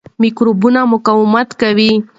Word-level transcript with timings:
میکروبونه 0.21 0.79
مقاوم 0.91 1.33
کیږي. 1.59 1.91